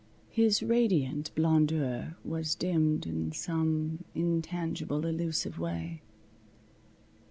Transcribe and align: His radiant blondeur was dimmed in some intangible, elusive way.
His 0.31 0.63
radiant 0.63 1.29
blondeur 1.35 2.15
was 2.25 2.55
dimmed 2.55 3.05
in 3.05 3.31
some 3.33 4.03
intangible, 4.15 5.05
elusive 5.05 5.59
way. 5.59 6.01